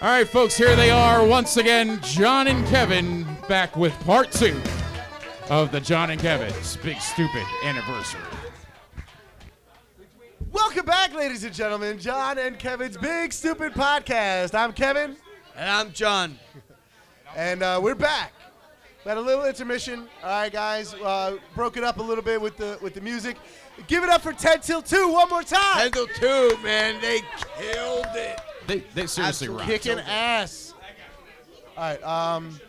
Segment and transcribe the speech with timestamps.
[0.00, 4.60] All right, folks, here they are once again, John and Kevin, back with part two
[5.50, 8.20] of the John and Kevin's Big Stupid Anniversary.
[10.52, 11.98] Welcome back, ladies and gentlemen.
[11.98, 14.54] John and Kevin's Big Stupid Podcast.
[14.54, 15.16] I'm Kevin,
[15.56, 16.38] And I'm John.
[17.36, 18.32] and uh, we're back.
[19.04, 20.06] We had a little intermission.
[20.22, 20.94] All right, guys.
[20.94, 23.36] Uh, broke it up a little bit with the with the music.
[23.88, 25.90] Give it up for 10 till 2 one more time.
[25.90, 27.00] Till two, man.
[27.00, 27.20] They
[27.58, 28.40] killed it.
[28.68, 29.64] They, they seriously rock.
[29.64, 30.74] Kicking ass.
[31.76, 32.02] All right.
[32.02, 32.60] Um,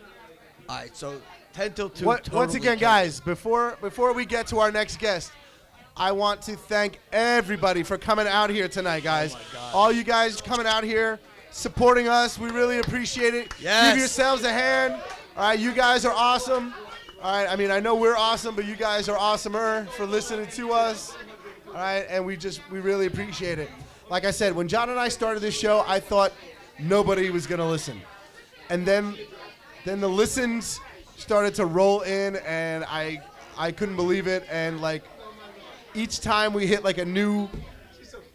[0.68, 1.20] All right, so
[1.52, 2.06] 10 till 2.
[2.06, 5.30] what, once again, killed guys, before before we get to our next guest,
[5.96, 9.36] I want to thank everybody for coming out here tonight, guys.
[9.74, 13.52] All you guys coming out here, supporting us, we really appreciate it.
[13.60, 13.92] Yes.
[13.92, 14.94] Give yourselves a hand.
[15.36, 16.72] All right, you guys are awesome.
[17.22, 20.46] All right, I mean, I know we're awesome, but you guys are awesomer for listening
[20.46, 21.14] to us.
[21.68, 23.68] All right, and we just we really appreciate it.
[24.10, 26.32] Like I said, when John and I started this show, I thought
[26.80, 28.02] nobody was gonna listen,
[28.68, 29.16] and then
[29.84, 30.80] then the listens
[31.16, 33.22] started to roll in, and I
[33.56, 34.44] I couldn't believe it.
[34.50, 35.04] And like
[35.94, 37.48] each time we hit like a new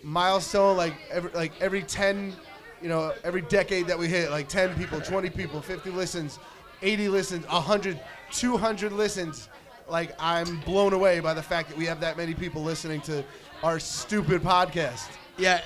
[0.01, 2.33] milestone, like every like every ten,
[2.81, 6.39] you know, every decade that we hit, like ten people, twenty people, fifty listens,
[6.83, 7.99] eighty listens, 100,
[8.31, 9.49] 200 listens.
[9.89, 13.25] Like I'm blown away by the fact that we have that many people listening to
[13.61, 15.09] our stupid podcast.
[15.37, 15.61] Yeah,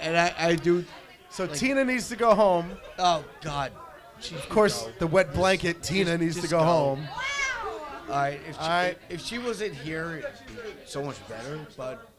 [0.00, 0.84] and I, I do.
[1.30, 2.70] So Tina needs to go home.
[2.98, 3.72] Oh, God.
[4.18, 5.82] Of course, the wet blanket.
[5.82, 6.64] Tina needs to go, go.
[6.64, 7.08] home.
[8.08, 8.98] All right, if she, right.
[9.08, 12.10] if she wasn't here, it'd be so much better, but.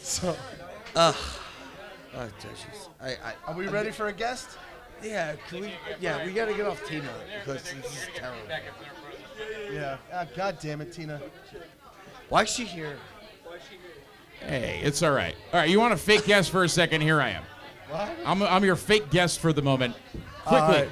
[0.00, 0.34] So,
[0.94, 1.14] Ugh.
[2.16, 2.88] Oh, Jesus.
[3.00, 4.56] I, I, are we ready for a guest?
[5.02, 8.40] Yeah, can we, yeah, we gotta get off Tina because this is terrible.
[9.70, 9.98] Yeah.
[10.12, 11.20] Ah, God damn it, Tina.
[12.30, 12.96] Why is she here?
[14.46, 15.34] Hey, it's all right.
[15.52, 17.00] All right, you want a fake guest for a second?
[17.00, 17.42] Here I am.
[17.90, 18.10] What?
[18.24, 19.96] I'm, I'm your fake guest for the moment.
[20.44, 20.88] Quickly, right.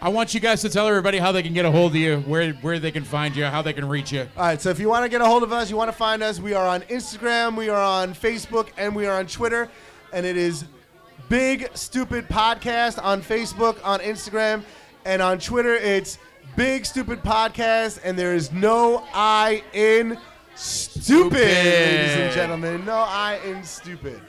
[0.00, 2.18] I want you guys to tell everybody how they can get a hold of you,
[2.20, 4.28] where where they can find you, how they can reach you.
[4.36, 5.96] All right, so if you want to get a hold of us, you want to
[5.96, 9.68] find us, we are on Instagram, we are on Facebook, and we are on Twitter.
[10.12, 10.64] And it is
[11.28, 14.62] Big Stupid Podcast on Facebook, on Instagram,
[15.04, 16.18] and on Twitter, it's
[16.54, 20.18] Big Stupid Podcast, and there is no I in
[20.54, 22.84] stupid, ladies and gentlemen.
[22.84, 24.20] No I am stupid.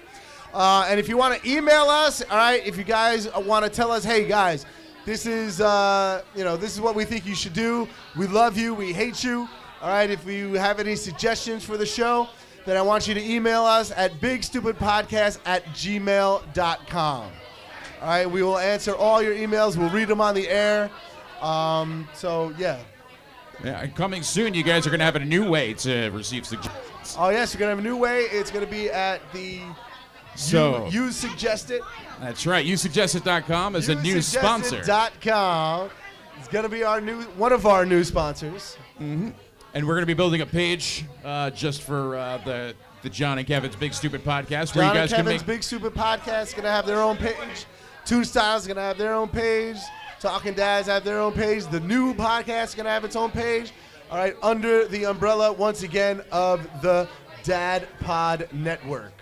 [0.54, 3.70] Uh, and if you want to email us, all right, if you guys want to
[3.70, 4.66] tell us, hey guys,
[5.06, 7.88] this is uh, you know this is what we think you should do.
[8.16, 8.74] We love you.
[8.74, 9.48] We hate you.
[9.82, 10.10] All right.
[10.10, 12.28] If you have any suggestions for the show,
[12.66, 17.32] then I want you to email us at bigstupidpodcast at gmail.com.
[18.02, 18.26] All right.
[18.30, 19.78] We will answer all your emails.
[19.78, 20.90] We'll read them on the air.
[21.42, 22.80] Um, so yeah.
[23.64, 26.46] Yeah, and coming soon, you guys are going to have a new way to receive
[26.46, 27.16] suggestions.
[27.18, 28.22] Oh yes, you're gonna have a new way.
[28.32, 29.62] It's gonna be at the
[30.36, 31.82] So you, you suggest it.
[32.20, 32.66] that's right.
[32.66, 34.82] YouSuggestit.com is a new sponsor.
[35.22, 35.90] com.
[36.40, 38.76] It's gonna be our new one of our new sponsors.
[39.00, 39.34] And
[39.86, 43.46] we're going to be building a page uh, just for uh, the the John and
[43.46, 45.48] Kevin's Big Stupid podcast, where John you and guys can Kevin's make.
[45.48, 47.66] Big Stupid Podcast gonna have their own page.
[48.06, 49.78] Toon Styles gonna have their own page.
[50.26, 51.68] Talking Dads have their own page.
[51.68, 53.72] The new podcast is gonna have its own page.
[54.10, 57.08] All right, under the umbrella once again of the
[57.44, 59.14] Dad Pod Network.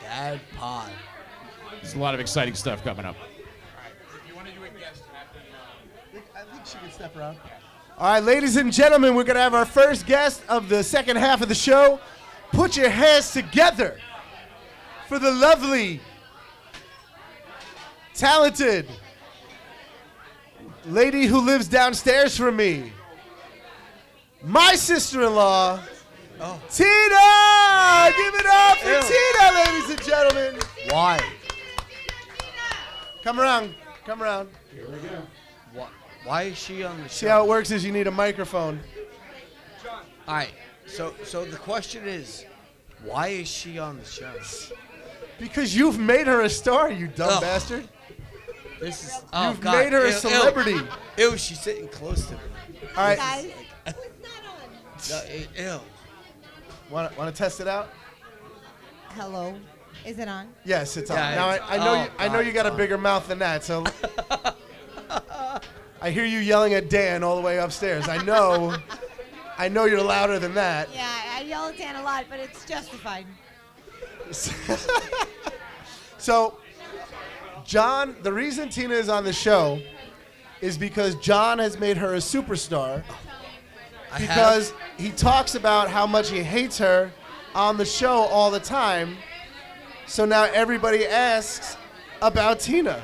[0.00, 0.90] Dad Pod.
[1.82, 3.16] There's a lot of exciting stuff coming up.
[3.16, 6.90] Alright, if you want to do a guest, I've been uh I think she can
[6.90, 7.36] step around.
[7.98, 11.42] All right, ladies and gentlemen, we're gonna have our first guest of the second half
[11.42, 12.00] of the show.
[12.52, 13.98] Put your hands together
[15.06, 16.00] for the lovely,
[18.14, 18.88] talented
[20.86, 22.92] lady who lives downstairs from me.
[24.42, 25.80] My sister-in-law,
[26.40, 26.60] Oh.
[26.70, 28.16] Tina.
[28.16, 29.00] Give it up for Ew.
[29.02, 30.60] Tina, ladies and gentlemen.
[30.88, 31.20] Why?
[33.24, 33.74] Come around.
[34.06, 34.48] Come around.
[34.72, 34.98] Here we
[35.78, 35.88] Why,
[36.24, 38.80] why is she on the See how it works is you need a microphone.
[40.28, 40.52] All right.
[40.86, 42.44] So, so the question is,
[43.04, 44.32] why is she on the show?
[45.40, 47.40] Because you've made her a star, you dumb Ugh.
[47.42, 47.88] bastard.
[48.80, 49.22] This is.
[49.32, 49.84] Oh You've God.
[49.84, 50.18] made her a Ew, ew.
[50.18, 50.76] celebrity.
[51.16, 52.40] Ew, she's sitting close to me.
[52.96, 53.50] All right, Guys,
[55.10, 55.80] No, ew, ew.
[56.90, 57.90] want to test it out?
[59.14, 59.54] hello.
[60.06, 60.48] Is it on?
[60.64, 61.16] Yes, it's on.
[61.16, 62.10] Yeah, now I, it's- I know oh, you.
[62.18, 62.76] I know God, you got a oh.
[62.76, 63.64] bigger mouth than that.
[63.64, 63.84] So
[66.00, 68.08] I hear you yelling at Dan all the way upstairs.
[68.08, 68.76] I know.
[69.58, 70.88] I know you're louder than that.
[70.94, 73.26] Yeah, I yell at Dan a lot, but it's justified.
[76.18, 76.58] So,
[77.68, 79.78] John, the reason Tina is on the show
[80.62, 83.04] is because John has made her a superstar
[84.18, 87.12] because he talks about how much he hates her
[87.54, 89.18] on the show all the time.
[90.06, 91.76] So now everybody asks
[92.22, 93.02] about Tina.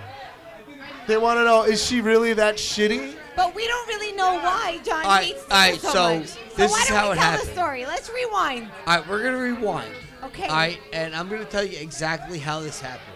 [1.06, 3.16] They want to know: Is she really that shitty?
[3.36, 6.18] But we don't really know why John All right, hates all right, Tina so, so
[6.20, 6.28] much.
[6.28, 7.48] So this why is don't how we it tell happened.
[7.50, 7.84] the story?
[7.84, 8.70] Let's rewind.
[8.86, 9.94] All right, we're gonna rewind.
[10.22, 10.48] Okay.
[10.48, 13.13] All right, and I'm gonna tell you exactly how this happened.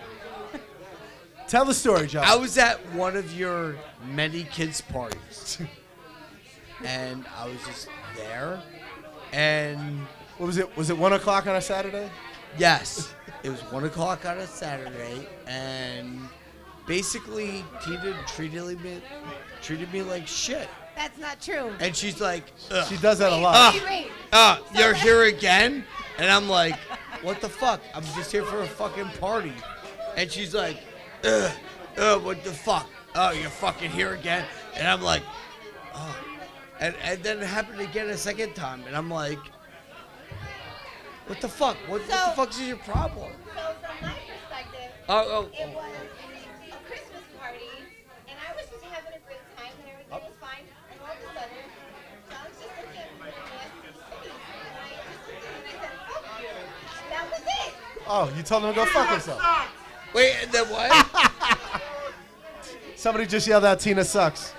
[1.49, 2.25] Tell the story, John.
[2.25, 3.75] I was at one of your
[4.11, 5.59] many kids' parties,
[6.85, 8.61] and I was just there,
[9.33, 10.01] and
[10.37, 10.77] what was it?
[10.77, 12.11] Was it one o'clock on a Saturday?
[12.59, 13.13] yes,
[13.43, 16.21] it was one o'clock on a Saturday, and
[16.87, 19.01] basically Tina treated me
[19.63, 21.73] treated me like shit, That's not true.
[21.81, 22.87] and she's like, Ugh.
[22.89, 23.73] She does that a lot.
[23.75, 24.07] wait, wait.
[24.33, 25.83] uh, you're here again?
[26.19, 26.77] And I'm like,
[27.23, 27.81] what the fuck?
[27.95, 29.53] I'm just here for a fucking party.
[30.17, 30.79] And she's like,
[31.29, 31.53] ugh, ugh,
[31.99, 32.89] oh, what the fuck?
[33.15, 34.45] Oh, you're fucking here again?
[34.75, 35.23] And I'm like,
[35.95, 36.17] oh.
[36.81, 38.85] And, and then it happened again a second time.
[38.87, 39.39] And I'm like,
[41.27, 41.77] what the fuck?
[41.89, 43.33] What, what the fuck is your problem?
[43.55, 45.93] So from my perspective, oh, oh, oh, it was
[46.71, 47.69] a Christmas party,
[48.29, 50.25] and I was just having a great time, and everything oh.
[50.25, 50.65] was fine.
[50.89, 51.69] And all of a sudden,
[52.31, 54.33] John's just looking at me and he asked me to sit.
[54.33, 56.55] And I just looked at him and I said, fuck you.
[57.11, 57.73] That was it.
[58.07, 59.43] Oh, you told him to go fuck himself.
[60.15, 61.83] wait, and then what?
[62.97, 64.53] Somebody just yelled out, "Tina sucks."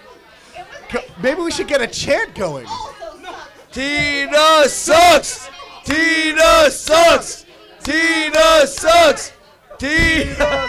[0.89, 2.65] Co- Maybe we should get a chant going.
[2.65, 3.51] also sucked.
[3.71, 5.49] Tina sucks!
[5.85, 7.45] Tina sucks!
[7.83, 9.31] Tina sucks!
[9.77, 10.67] Tina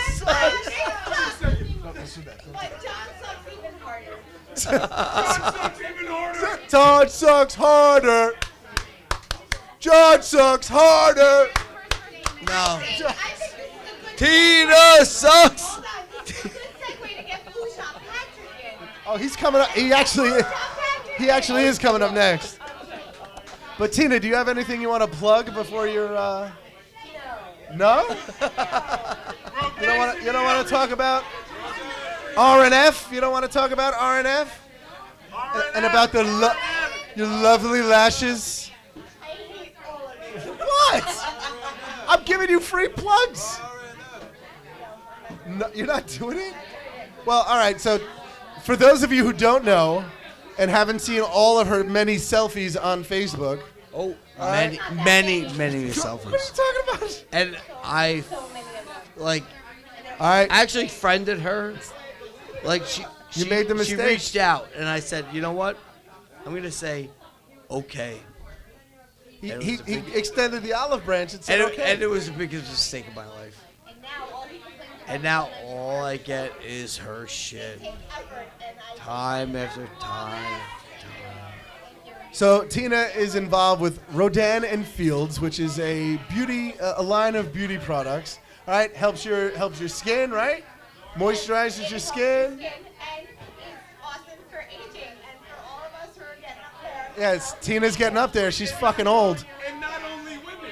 [2.52, 3.74] But John sucks even
[6.08, 6.60] harder.
[6.68, 8.32] John sucks harder.
[9.78, 11.48] John sucks harder.
[12.46, 12.80] No.
[14.20, 15.62] Tina sucks!
[15.62, 18.88] Hold on, this is a good segue to get Patrick in.
[19.06, 19.70] Oh, he's coming up.
[19.70, 22.58] He actually, Flu Shot Patrick he actually is coming up next.
[23.78, 26.14] But Tina, do you have anything you want to plug before you're?
[26.14, 26.50] Uh...
[27.74, 28.02] No.
[28.10, 30.22] you don't want to.
[30.22, 31.24] You don't want to talk about
[32.34, 33.10] RNF.
[33.10, 34.48] You don't want to talk about RNF
[35.54, 36.52] and, and about the lo-
[37.16, 38.70] your lovely lashes.
[39.22, 40.52] I hate all of you.
[40.52, 41.26] What?
[42.06, 43.60] I'm giving you free plugs.
[45.58, 46.54] No, you're not doing it?
[47.26, 47.80] Well, all right.
[47.80, 48.00] So,
[48.62, 50.04] for those of you who don't know
[50.58, 53.62] and haven't seen all of her many selfies on Facebook,
[53.92, 56.24] Oh, many, many, many selfies.
[56.24, 57.24] what are you talking about?
[57.32, 58.22] And I,
[59.16, 59.42] like,
[60.20, 60.50] All right.
[60.50, 61.74] I actually friended her.
[62.62, 63.98] Like, she, You she, made the mistake.
[63.98, 65.76] She reached out, and I said, you know what?
[66.46, 67.10] I'm gonna say,
[67.70, 68.18] okay.
[69.40, 71.92] he, he, he extended the olive branch and said, And it, okay.
[71.92, 73.62] and it was the biggest mistake of my life.
[73.88, 77.80] And now all he complains about And now all I get is her shit.
[77.82, 78.46] is effort,
[78.96, 80.60] Time after time.
[82.32, 87.34] So Tina is involved with Rodan and Fields, which is a beauty, uh, a line
[87.34, 88.38] of beauty products.
[88.68, 90.64] All right, helps your helps your skin, right?
[91.16, 92.60] Moisturizes your skin.
[92.60, 92.72] and
[94.00, 97.10] awesome for aging and for all of us who are getting up there.
[97.18, 98.52] Yes, Tina's getting up there.
[98.52, 99.44] She's fucking old.
[99.68, 100.70] And not only women.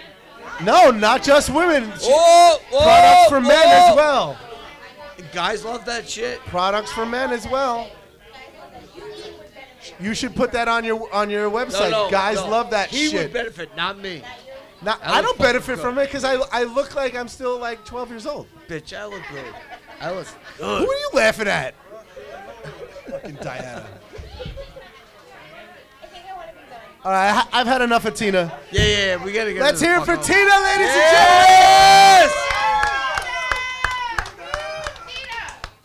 [0.62, 1.84] No, not just women.
[1.98, 4.38] She- Whoa, whoa, products for men as well.
[5.32, 6.40] Guys love that shit.
[6.46, 7.90] Products for men as well.
[10.00, 11.90] You should put that on your on your website.
[11.90, 12.48] No, no, Guys no.
[12.48, 13.12] love that he shit.
[13.12, 14.22] He would benefit, not me.
[14.80, 17.84] Not, I I don't benefit from it because I, I look like I'm still like
[17.84, 18.46] 12 years old.
[18.68, 19.44] Bitch, I look good.
[20.00, 20.64] I look good.
[20.64, 21.74] Who are you laughing at?
[23.10, 23.86] Fucking Diana.
[27.08, 28.52] All right, I ha- I've had enough of Tina.
[28.70, 29.24] Yeah, yeah, yeah.
[29.24, 29.62] We gotta get.
[29.62, 32.30] Let's hear it for fuck Tina, ladies Yes!
[34.30, 34.38] and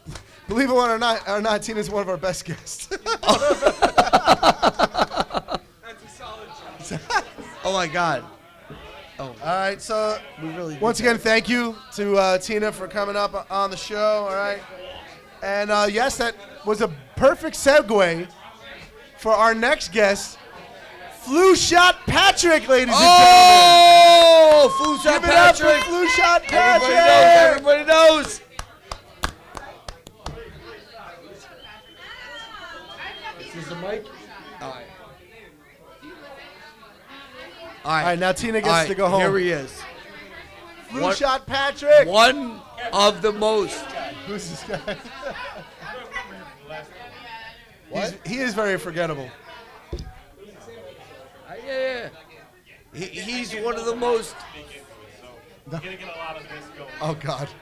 [0.03, 0.21] gentlemen.
[0.49, 2.87] Believe it or not, or not, Tina's one of our best guests.
[2.87, 3.71] That's a
[6.13, 6.49] solid
[6.89, 6.99] job.
[7.63, 8.25] Oh my God.
[9.17, 10.77] Oh, All right, so we really.
[10.79, 14.27] once again, thank you to uh, Tina for coming up on the show.
[14.29, 14.59] All right,
[15.41, 18.27] and uh, yes, that was a perfect segue
[19.19, 20.37] for our next guest,
[21.25, 23.13] Flu Shot Patrick, ladies and oh,
[24.19, 24.43] gentlemen.
[24.55, 25.21] Oh, food shot gentlemen.
[25.21, 25.83] Give it up for Patrick.
[25.85, 27.21] Flu Shot Everybody knows.
[27.23, 27.67] Patrick.
[27.67, 28.41] Everybody knows.
[33.39, 34.05] Is this the mic?
[34.61, 34.85] All right.
[37.85, 39.21] All All right, now Tina gets All right, to go home.
[39.21, 39.81] Here he is.
[40.89, 42.07] Flu One- Shot Patrick.
[42.07, 42.59] One
[42.91, 43.79] of the most.
[44.27, 44.97] Who's this guy?
[47.89, 48.17] What?
[48.25, 49.29] He's, he is very forgettable.
[51.65, 52.09] Yeah,
[52.93, 53.05] yeah.
[53.05, 54.35] He, he's one of the most.
[55.71, 56.89] You're gonna get a lot of this going.
[57.01, 57.47] Oh God.
[57.47, 57.55] So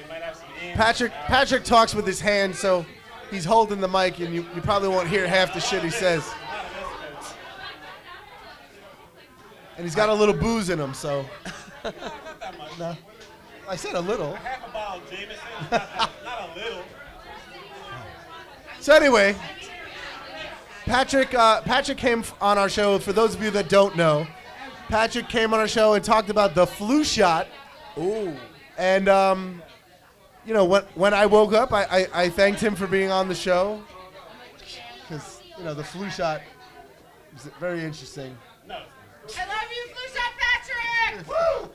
[0.00, 0.76] you might have some in.
[0.76, 2.84] Patrick Patrick talks with his hand, so
[3.30, 6.28] he's holding the mic, and you, you probably won't hear half the shit he says.
[9.76, 11.24] And he's got a little booze in him, so.
[12.78, 12.94] No.
[13.68, 14.34] I said a little.
[14.34, 15.38] Half a bottle Jameson.
[15.70, 16.82] Not a little.
[18.80, 19.34] So anyway,
[20.86, 22.98] Patrick uh, Patrick came on our show.
[22.98, 24.26] For those of you that don't know,
[24.88, 27.48] Patrick came on our show and talked about the flu shot.
[27.98, 28.34] Ooh.
[28.78, 29.62] And um,
[30.46, 33.28] you know, when when I woke up, I, I, I thanked him for being on
[33.28, 33.82] the show
[35.02, 36.40] because you know the flu shot
[37.32, 38.36] was very interesting.
[39.34, 41.28] I love you, Flu Shot Patrick!
[41.28, 41.70] Woo!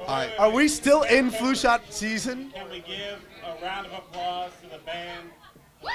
[0.00, 0.32] All right.
[0.40, 2.50] Are we still in flu shot season?
[2.50, 5.28] Can we give a round of applause to the band?
[5.82, 5.88] Woo!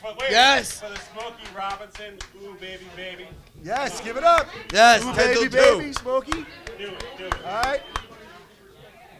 [0.00, 0.80] For, wait, Yes.
[0.80, 3.28] For the Smokey Robinson, Ooh Baby Baby.
[3.62, 4.46] Yes, give it up.
[4.72, 5.50] Yes, Ooh, baby, 2.
[5.50, 6.32] baby, Smokey.
[6.32, 7.34] Do it, do it.
[7.46, 7.80] All right.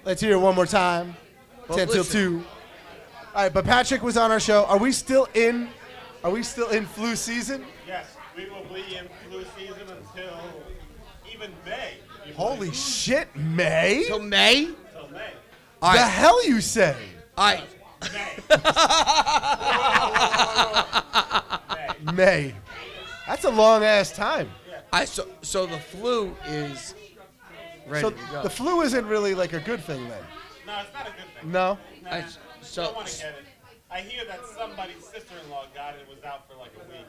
[0.04, 1.16] Let's hear it one more time.
[1.66, 2.44] But 10 till 2.
[3.34, 4.64] All right, but Patrick was on our show.
[4.66, 5.68] Are we still in
[6.22, 7.64] Are we still in flu season?
[7.86, 10.38] Yes, we will be in flu season until
[11.32, 11.94] even May.
[12.36, 12.76] Holy believe.
[12.76, 14.04] shit, May?
[14.06, 14.66] Till May?
[14.92, 15.32] Till May.
[15.82, 16.96] All The hell you say?
[17.36, 17.64] All right.
[18.12, 18.37] May.
[22.12, 22.12] May.
[22.14, 22.54] May.
[23.26, 24.50] That's a long ass time.
[24.92, 26.94] I so so the flu is
[27.87, 28.42] ready So to go.
[28.42, 30.23] the flu isn't really like a good thing then.
[30.66, 31.50] No, it's not a good thing.
[31.52, 31.78] No?
[32.02, 32.25] Nah, I- I
[32.62, 33.44] so- don't want to get it.
[33.90, 37.06] I hear that somebody's sister-in-law got it and was out for like a week.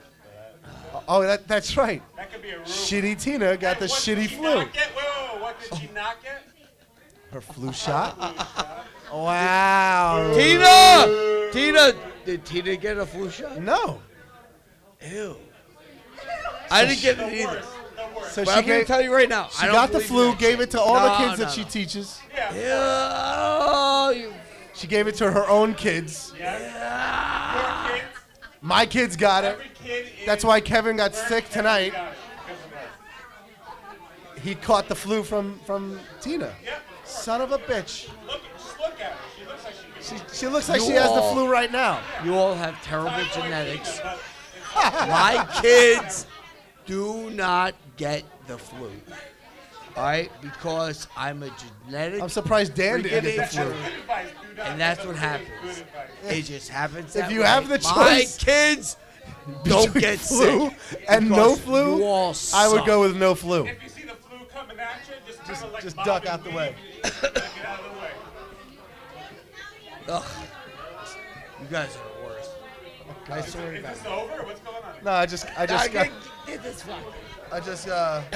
[0.93, 2.01] But Oh, that, that's right.
[2.15, 2.65] that could be a rumor.
[2.65, 4.55] Shitty Tina got the shitty flu.
[4.55, 4.87] Not get?
[4.89, 6.43] Whoa, whoa, whoa, what did she not get?
[7.31, 8.17] Her flu shot?
[9.11, 10.33] Wow.
[10.35, 11.51] Tina!
[11.51, 11.93] Tina!
[12.25, 13.61] Did Tina get a flu shot?
[13.61, 14.01] No.
[15.09, 15.37] Ew.
[16.71, 17.47] I didn't get it either.
[17.47, 17.67] worst.
[17.95, 18.33] The worst.
[18.33, 19.47] So But she I'm going to gave, tell you right now.
[19.49, 20.61] she I don't got the believe flu, that gave shit.
[20.61, 21.67] it to all the No, kids that no, she no.
[21.69, 22.19] teaches.
[22.33, 22.53] Yeah.
[22.55, 22.67] Yeah,
[23.61, 24.33] oh, you.
[24.73, 26.33] She gave it to her own kids.
[26.37, 26.61] Yes.
[27.89, 28.07] Your kids.
[28.61, 29.53] My kids got it.
[29.53, 30.05] Every kid.
[30.19, 31.93] In That's why Kevin got sick tonight.
[31.93, 34.41] Got it because of that.
[34.41, 36.53] He caught the flu from from Tina.
[36.63, 36.81] Yep.
[37.05, 38.09] Son of a bitch.
[38.27, 38.54] Look, just
[38.85, 39.17] look at her.
[39.37, 40.15] She looks like she.
[40.15, 42.01] She, she looks like You she has the flu right now.
[42.23, 44.01] You all have terrible genetics.
[44.75, 46.27] My kids
[46.85, 48.91] do not get the flu.
[49.95, 50.29] All right?
[50.41, 51.49] Because I'm a
[51.85, 52.21] genetic.
[52.21, 53.63] I'm surprised Dan didn't get the flu.
[53.63, 54.27] Good advice.
[54.29, 55.83] Do not And that's what happens.
[56.25, 57.15] It just happens.
[57.15, 57.45] If you way.
[57.45, 58.97] have the choice, my choice kids
[59.63, 63.65] don't get flu sick and no flu, You all I would go with no flu.
[63.65, 66.21] If you see the flu coming at you, just kind of like just bob duck
[66.23, 66.75] and out the way.
[67.03, 67.15] Get
[67.65, 68.11] out of the way.
[70.07, 70.23] Ugh.
[71.61, 72.51] You guys are the worst.
[73.29, 74.43] I swear to Is this over?
[74.43, 74.93] What's going on?
[75.03, 76.13] No, I just I just, I just got get,
[76.47, 76.99] get this fuck.
[77.51, 78.21] I just uh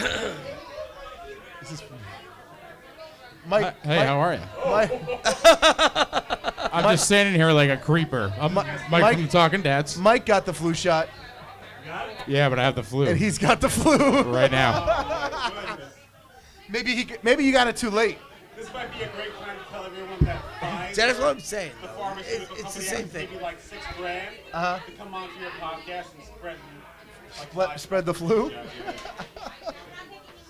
[1.61, 1.83] This is
[3.45, 4.41] Mike Hey, Mike, how are you?
[4.65, 4.91] Mike,
[6.73, 8.33] I'm just standing here like a creeper.
[8.39, 9.97] I'm Mike, Mike- from the Talking Dads.
[9.97, 11.09] Mike got the flu shot
[12.27, 14.21] Yeah, but I have the flu and he's got the flu.
[14.23, 15.77] right now.
[16.69, 18.17] maybe he maybe you got it too late.
[18.55, 19.33] This might be a great
[20.95, 21.71] that's what I'm saying.
[21.81, 21.93] the though.
[21.93, 23.25] pharmaceutical It's, it's the same thing.
[23.27, 24.79] give you like six grand Uh-huh.
[24.85, 26.57] to come onto your podcast and spread
[27.39, 28.49] like Let, spread the flu.
[28.51, 28.91] Yeah, yeah.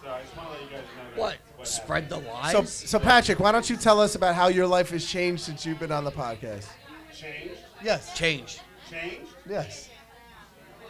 [0.02, 1.32] So I just want to let you guys know that What?
[1.34, 1.68] happened.
[1.68, 2.52] Spread the lies?
[2.54, 5.66] So so Patrick, why don't you tell us about how your life has changed since
[5.66, 6.66] you've been on the podcast?
[7.14, 7.52] change,
[7.84, 8.16] Yes.
[8.18, 8.60] Change.
[8.90, 9.28] change.
[9.48, 9.90] Yes.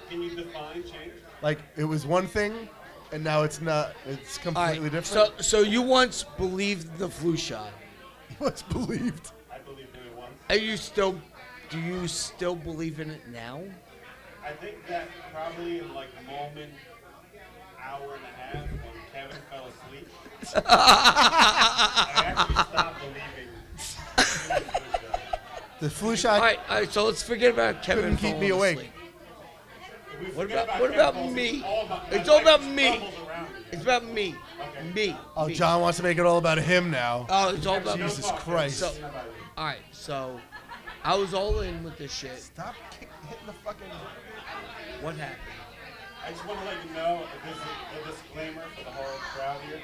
[0.10, 1.14] Can you define change?
[1.42, 2.70] Like it was one thing
[3.12, 4.92] and now it's not it's completely right.
[4.92, 5.06] different.
[5.06, 7.72] So, so you once believed the flu shot.
[8.38, 9.32] What's believed?
[10.50, 11.16] Are you still?
[11.70, 13.62] Do you still believe in it now?
[14.44, 16.72] I think that probably in like a moment,
[17.80, 18.80] hour and a half, when
[19.14, 20.08] Kevin fell asleep,
[20.66, 23.50] I actually stopped believing.
[25.82, 26.60] The flu shot All right.
[26.70, 26.92] All right.
[26.92, 28.04] So let's forget about Kevin.
[28.04, 28.78] Couldn't keep falling me awake.
[28.78, 28.92] asleep.
[30.20, 31.64] We What forget about- what Kevin about Ballsy, me?
[31.64, 32.88] all about- It's my all life about me.
[32.90, 33.60] crumbles around me.
[33.72, 34.36] It's about me.
[34.60, 34.92] Okay.
[34.94, 35.18] Me.
[35.38, 35.54] Oh, me.
[35.54, 37.28] John wants to make it all about him now.
[37.30, 38.04] Oh, it's all about me.
[38.08, 38.80] Jesus Christ.
[38.80, 38.92] So,
[39.60, 39.80] all right.
[39.92, 40.40] So,
[41.04, 42.40] I was all in with this shit.
[42.40, 43.88] Stop kick, hitting the fucking.
[45.02, 45.38] What happened?
[46.26, 49.60] I just want to let you know, this is a disclaimer for the whole crowd
[49.68, 49.82] here.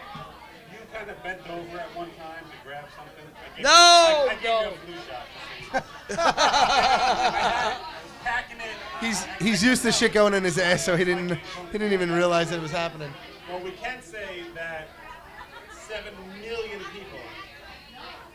[0.71, 3.25] You kind of bent over at one time to grab something.
[3.35, 4.61] I gave No, you, I, I gave no.
[4.61, 5.83] you a flu shot.
[6.09, 7.77] I
[8.23, 8.65] packing it.
[9.01, 12.11] He's he's used to shit going in his ass, so he didn't he didn't even
[12.11, 13.11] realize that it was happening.
[13.49, 14.87] Well, we can say that
[15.71, 17.19] seven million people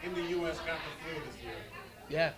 [0.02, 0.58] in the U.S.
[0.60, 1.52] got the flu this year.
[2.10, 2.32] Yeah.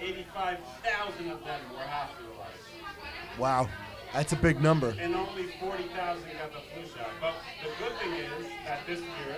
[0.00, 3.68] 85,000 of them were hospitalized, Wow,
[4.12, 4.94] that's a big number.
[5.00, 7.08] and only 40,000 got the flu shot.
[7.20, 9.36] But the good thing is that this year,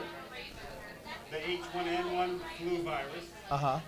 [1.31, 3.81] the H1N1 flu virus Uh huh.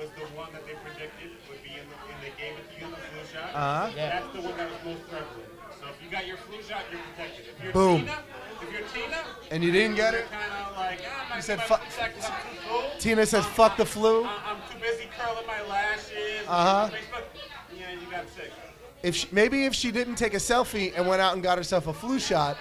[0.00, 2.74] Was the one that they predicted would be in the, and they gave it to
[2.80, 3.52] you in the flu shot.
[3.52, 3.90] Uh huh.
[3.94, 4.20] Yeah.
[4.20, 5.48] That's the one that was most prevalent.
[5.76, 7.44] So if you got your flu shot, you're protected.
[7.52, 8.00] If you're Boom.
[8.00, 8.18] Tina,
[8.64, 10.30] if you're Tina, And you didn't get it.
[10.30, 11.80] kind of like, ah, You said fuck.
[11.80, 12.30] my fu- flu shot 'cause
[12.94, 12.98] I'm.
[12.98, 16.46] Tina says, "Fuck the flu." I- I'm too busy curling my lashes.
[16.48, 16.88] Uh-huh.
[16.90, 17.24] Facebook.
[17.76, 18.48] Yeah, have six.
[19.02, 21.86] If she, maybe if she didn't take a selfie and went out and got herself
[21.86, 22.56] a flu shot,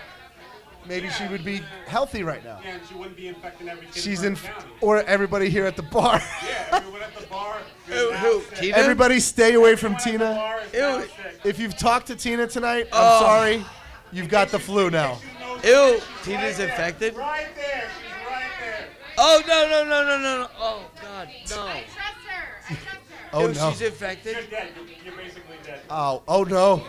[0.89, 2.59] maybe she would be healthy right now.
[2.63, 4.39] Yeah, and she wouldn't be infecting every kid She's in in,
[4.81, 6.19] or everybody here at the bar.
[6.43, 7.57] Yeah, everyone at the bar.
[7.87, 7.93] Who?
[7.93, 8.43] is now Who?
[8.55, 8.77] Tina?
[8.77, 10.35] everybody stay away from Everyone Tina.
[10.35, 11.05] bar is now Ew.
[11.45, 13.19] If you've talked to Tina tonight, I'm Oh.
[13.21, 13.65] sorry.
[14.11, 15.19] You've got the flu now.
[15.63, 17.15] Ew, Tina's infected.
[17.15, 17.87] Right there.
[18.01, 18.87] She's right there.
[19.17, 20.41] Oh no no no no no!
[20.43, 20.47] no.
[20.57, 21.45] Oh God, no.
[21.45, 21.67] Trust her.
[21.67, 23.29] I trust her.
[23.33, 23.69] Oh Ew, no.
[23.71, 24.33] she's infected.
[24.35, 24.69] You're dead.
[24.75, 25.81] You're, you're basically dead.
[25.89, 26.83] Oh, oh no.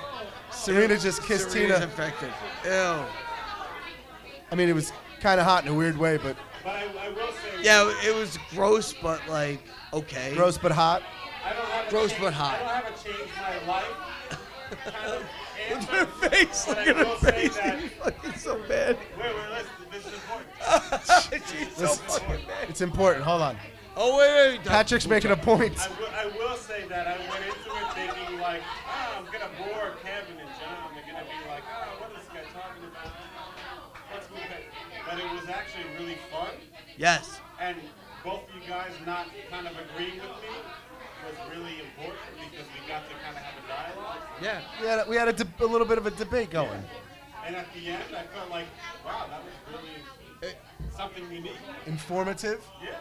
[0.53, 1.85] Serena just kissed Serena's Tina.
[1.91, 2.31] infected.
[2.65, 3.05] Ew.
[4.51, 7.09] I mean, it was kind of hot in a weird way, but But I, I
[7.11, 7.63] will say.
[7.63, 9.61] Yeah, it was gross, but like
[9.93, 10.33] okay.
[10.35, 11.03] gross but hot.
[11.45, 12.55] I don't have a Gross change- but hot.
[12.55, 13.31] I don't have a change
[13.67, 13.85] my life.
[14.85, 15.23] kind of
[15.71, 16.65] Look at her face.
[16.67, 17.57] but Look I at her will say face.
[17.57, 18.97] that- She's fucking so bad.
[19.17, 19.71] Wait, wait, listen.
[19.91, 21.47] This is important.
[21.49, 22.69] She's so Listen, fucking bad.
[22.69, 23.25] it's important.
[23.25, 23.57] Hold on.
[23.97, 24.65] Oh wait, wait.
[24.65, 25.77] Patrick's making a point.
[25.79, 27.70] I will, I will say that I went into
[37.01, 37.41] Yes.
[37.59, 37.79] and
[38.23, 40.53] both of you guys not kind of agreeing with me
[41.25, 44.19] was really important because we got to kind of have a dialogue.
[44.43, 44.61] Yeah.
[44.83, 46.83] We had a, we had a, de- a little bit of a debate going.
[47.47, 48.67] And at the end, I felt like,
[49.03, 50.55] wow, that was really
[50.95, 51.57] something unique.
[51.87, 52.61] Informative.
[52.85, 52.97] Yeah.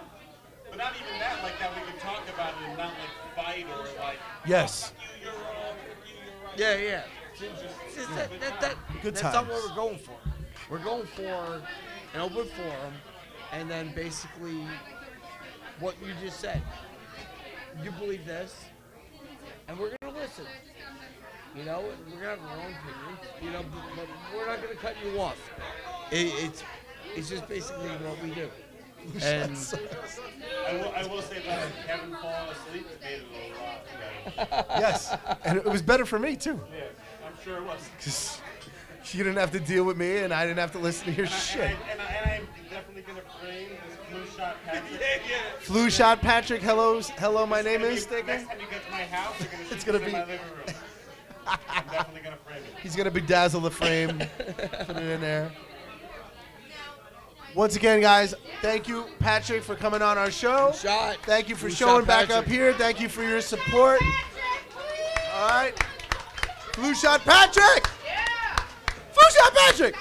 [0.70, 3.66] But not even that, like that we could talk about it and not like fight
[3.66, 4.94] or like, Yes.
[4.98, 5.76] you, you're wrong,
[6.08, 6.80] you, you're right.
[6.82, 7.04] Yeah, yeah.
[7.34, 10.16] It's just that, that, that, Good that's not what we're going for.
[10.70, 11.62] We're going for
[12.14, 12.94] an open forum,
[13.52, 14.66] and then basically
[15.80, 16.62] what you just said.
[17.84, 18.56] You believe this,
[19.68, 20.46] and we're gonna listen.
[21.56, 23.20] You know, we're gonna have our own opinions.
[23.42, 25.38] You know, but, but we're not gonna cut you off.
[26.12, 26.64] It, it's
[27.16, 28.50] it's just basically what we do.
[29.24, 29.56] And
[30.68, 33.24] I will, I will say that Kevin falling asleep made it
[34.36, 34.66] a lot better.
[34.82, 35.16] Yes.
[35.46, 36.60] And it was better for me too.
[36.76, 36.84] Yeah,
[37.26, 37.80] I'm sure it was.
[38.04, 38.42] 'Cause
[39.06, 41.26] she didn't have to deal with me, and I didn't have to listen to your
[41.28, 41.62] And, shit.
[41.62, 42.09] I, and, I, and
[44.40, 45.02] this flu shot Patrick.
[45.60, 46.62] Flu shot, Patrick.
[46.62, 47.46] Hello, hello.
[47.46, 48.10] My name is.
[48.10, 50.76] Next time you get to my house, gonna It's gonna be- my living room.
[51.48, 52.80] I'm definitely gonna frame it.
[52.82, 55.52] He's gonna bedazzle the frame, put it in there.
[57.56, 60.72] Once again, guys, thank you, Patrick, for coming on our show.
[60.74, 61.18] shot.
[61.24, 62.74] Thank you for Flu showing shot back up here.
[62.74, 64.00] Thank you for your support.
[65.34, 65.74] All right.
[66.74, 67.88] Flu shot, Patrick.
[68.06, 68.24] Yeah.
[69.12, 69.96] Flu shot, Patrick.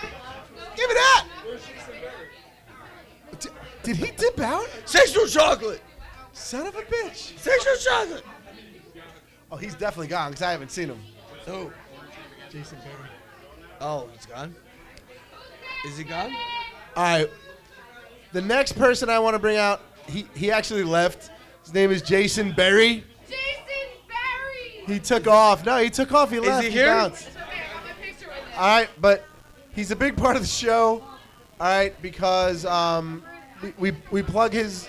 [0.77, 1.25] Give me that.
[3.89, 4.69] D- Did he dip out?
[4.85, 5.81] Sexual chocolate.
[6.35, 7.39] Son of a bitch.
[7.39, 8.25] Sexual chocolate.
[9.51, 11.01] Oh, he's definitely gone because I haven't seen him.
[11.47, 11.73] Who?
[12.51, 13.09] Jason Berry.
[13.81, 14.55] Oh, he's gone.
[15.87, 16.35] Is he gone?
[16.97, 17.31] All right.
[18.33, 21.31] The next person I want to bring out, he, he actually left.
[21.65, 23.05] His name is Jason Berry.
[23.27, 23.37] Jason
[24.07, 24.85] Berry.
[24.87, 25.65] He took off.
[25.65, 26.31] No, he took off.
[26.31, 26.65] He left.
[26.65, 26.89] he here?
[26.89, 27.27] bounced.
[27.27, 27.43] It's okay.
[27.43, 28.59] I got my picture with him.
[28.59, 29.25] All right, but
[29.75, 31.03] he's a big part of the show.
[31.59, 33.23] All right, because um,
[33.63, 34.89] we, we, we plug his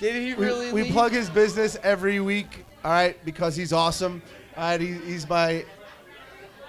[0.00, 0.92] Did he really we leave?
[0.92, 2.64] plug his business every week.
[2.84, 4.22] All right, because he's awesome.
[4.56, 5.64] All right, he, he's my.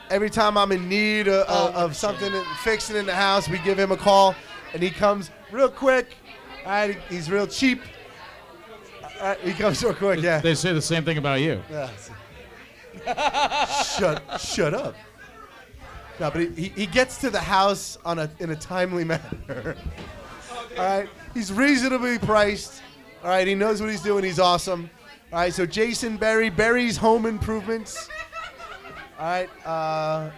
[0.10, 2.32] Every time I'm in need of, Oh, of something
[2.64, 4.36] fixing in the house, we give him a call,
[4.74, 6.16] and he comes real quick.
[6.64, 7.82] All right, he's real cheap.
[9.20, 10.22] All right, he comes real quick.
[10.22, 10.40] Yeah.
[10.42, 11.62] They say the same thing about you.
[11.72, 11.90] Yeah.
[13.84, 14.96] shut shut up.
[16.20, 19.76] No, but he, he, he gets to the house on a in a timely manner.
[20.78, 22.82] All right, he's reasonably priced.
[23.24, 24.24] All right, he knows what he's doing.
[24.24, 24.90] He's awesome.
[25.32, 28.10] All right, so Jason Berry, Berry's Home Improvements.
[29.18, 30.30] All right, uh,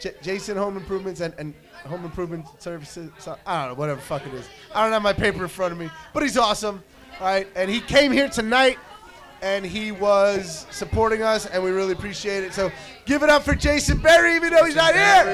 [0.00, 1.54] J- Jason Home Improvements and, and
[1.86, 3.10] Home Improvement Services.
[3.18, 4.48] So, I don't know, whatever the fuck it is.
[4.74, 6.82] I don't have my paper in front of me, but he's awesome.
[7.20, 8.78] All right, and he came here tonight
[9.42, 12.52] and he was supporting us, and we really appreciate it.
[12.52, 12.70] So
[13.06, 15.24] give it up for Jason Berry, even though he's not here.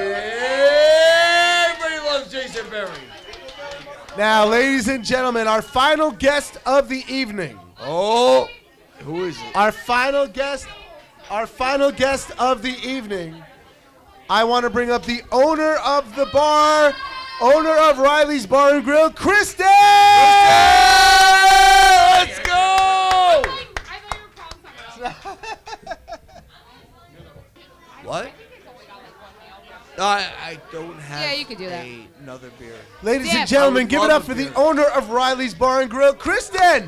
[1.69, 2.89] Everybody loves Jason Berry.
[4.19, 7.57] Now, ladies and gentlemen, our final guest of the evening.
[7.79, 8.49] Oh,
[8.97, 9.55] who is it?
[9.55, 10.67] Our final guest,
[11.29, 13.41] our final guest of the evening.
[14.29, 16.93] I want to bring up the owner of the bar,
[17.39, 19.65] owner of Riley's Bar and Grill, Kristen.
[19.65, 20.88] Let's
[29.99, 31.85] No, I, I don't have Yeah, you could do that.
[32.21, 32.71] another beer.
[33.03, 33.39] Ladies Yeah.
[33.41, 36.87] and gentlemen, give it up a for the owner of Riley's Bar and Grill, Kristen.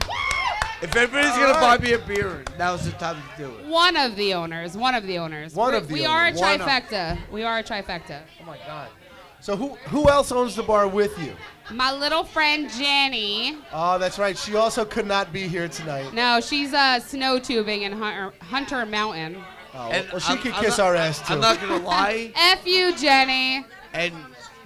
[0.82, 3.66] If everybody's All gonna buy me a beer, now's the time to do it.
[3.66, 4.78] One of the owners.
[4.78, 5.54] One of the owners.
[5.54, 6.32] One We- of the We are a.
[6.34, 7.18] One of- trifecta.
[7.30, 8.22] We are a trifecta.
[8.42, 8.88] Oh my god.
[9.42, 11.36] So who who else owns the bar with you?
[11.70, 13.58] My little friend Jenny.
[13.74, 14.38] Oh, that's right.
[14.38, 16.14] She also could not be here tonight.
[16.14, 19.44] No, she's uh, snow tubing in Hunter, Hunter Mountain.
[19.74, 21.34] Oh, And well, she I'm- could I'm kiss not- our ass too.
[21.34, 23.66] I'm not gonna lie, F you, Jenny.
[23.94, 24.14] and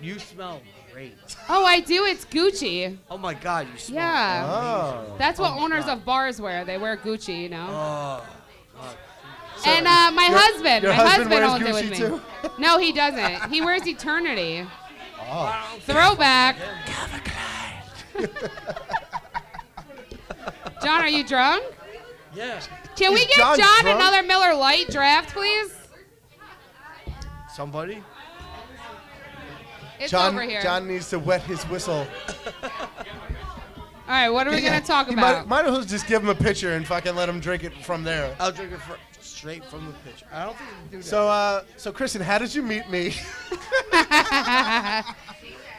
[0.01, 1.13] you smell great.
[1.49, 2.05] Oh, I do.
[2.05, 2.97] It's Gucci.
[3.11, 3.97] Oh my god, you smell.
[3.97, 4.45] Yeah.
[4.47, 5.15] Oh.
[5.19, 6.65] That's what owners of bars wear.
[6.65, 7.67] They wear Gucci, you know.
[7.69, 8.23] Oh.
[9.67, 11.99] and uh, my your- husband, your my husband husband, wears owns it Gucci with
[12.43, 12.47] too?
[12.49, 12.53] me.
[12.65, 13.51] No, he doesn't.
[13.51, 14.65] He wears Eternity.
[15.27, 15.77] Oh.
[15.81, 16.55] Throwback.
[20.83, 21.63] John, are you drunk?
[22.35, 22.61] Yeah.
[22.95, 23.99] Can we get John John drunk?
[23.99, 25.71] another Miller Lite draft, please?
[27.53, 28.01] Somebody?
[29.99, 30.61] It's John, over here.
[30.61, 32.05] John needs to wet his whistle.
[34.07, 35.47] All right, what are we gonna talk You might, about?
[35.47, 38.03] might as well just give him a pitcher and fucking let him drink it from
[38.03, 38.35] there.
[38.39, 40.25] I'll drink it fr- straight from the pitcher.
[40.31, 41.05] I don't think you can do that.
[41.05, 43.15] So, uh, so Kristen, how did you meet me?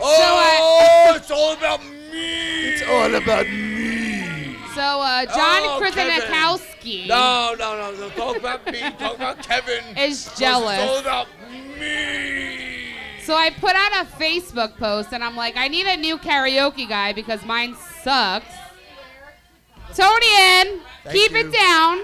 [0.00, 2.68] oh, it's all about me.
[2.68, 4.57] it's all about me.
[4.74, 6.20] so, uh, John Oh, Kevin.
[6.22, 6.75] Krasinakowski
[7.09, 8.09] No, no, no, no.
[8.11, 8.81] Talk about me.
[8.99, 9.83] Talk about Kevin.
[9.96, 11.01] is 'Cause It's all jealous.
[11.01, 11.27] about
[11.81, 12.94] me.
[13.25, 16.88] So I put out a Facebook post and I'm like, I need a new karaoke
[16.88, 18.46] guy because mine sucks.
[19.94, 20.27] Tony
[20.61, 21.38] in, keep you.
[21.38, 22.01] it down.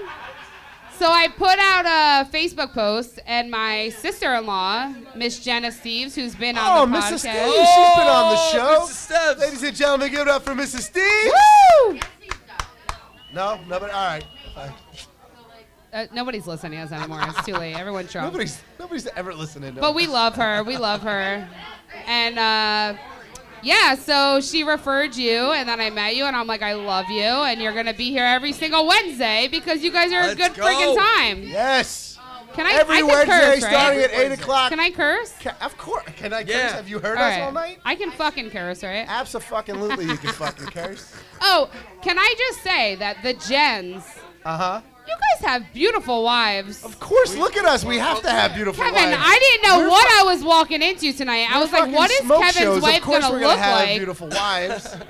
[0.99, 6.57] So I put out a Facebook post and my sister-in-law, Miss Jenna Steves, who's been
[6.57, 7.01] on Oh, the Mrs.
[7.01, 7.17] podcast.
[7.19, 8.79] Steve, she's been on the Oh, show.
[8.85, 9.11] Mrs.
[9.11, 9.39] Steves.
[9.39, 10.81] Ladies and gentlemen, give it up for Mrs.
[10.81, 11.31] Steve.
[11.87, 11.99] Woo!
[13.33, 14.23] No, but All right.
[14.55, 17.21] Uh, nobody's listening to us anymore.
[17.27, 17.75] It's too late.
[17.77, 18.27] Everyone's drunk.
[18.33, 19.75] Nobody's nobody's ever listening.
[19.75, 19.95] To But us.
[19.95, 20.63] we love her.
[20.63, 21.47] We love her.
[22.07, 22.97] And uh,
[23.61, 27.09] yeah, so she referred you, and then I met you, and I'm like, I love
[27.09, 30.35] you, and you're gonna be here every single Wednesday because you guys are a Let's
[30.35, 30.63] good go.
[30.65, 31.43] friggin' time.
[31.43, 32.09] Yes.
[32.53, 32.73] Can I?
[32.73, 34.11] Every I can Wednesday curse, starting right?
[34.11, 34.69] at eight o'clock.
[34.69, 35.33] Can I curse?
[35.41, 36.03] Ca- of course.
[36.17, 36.51] Can I curse?
[36.53, 36.75] Yeah.
[36.75, 37.41] Have you heard All us right.
[37.41, 37.79] all night?
[37.85, 39.05] I can fucking curse, right?
[39.07, 41.15] Absolutely, you can fucking curse.
[41.41, 41.69] Oh,
[42.01, 44.03] can I just say that the Jens,
[44.45, 44.81] Uh huh.
[45.07, 46.83] you guys have beautiful wives.
[46.83, 47.83] Of course, look at us.
[47.85, 48.95] We have to have beautiful wives.
[48.97, 49.23] Kevin, wives.
[49.25, 51.47] I didn't know We're what fu- I was walking into tonight.
[51.49, 52.81] I was like, fucking what is smoke Kevin's shows.
[52.81, 53.97] wife of course gonna we're look gonna have like?
[53.97, 54.95] beautiful wives.